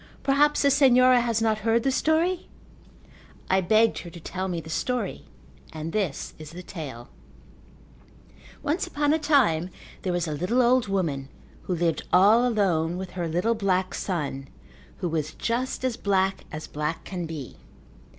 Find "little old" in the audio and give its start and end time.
10.33-10.87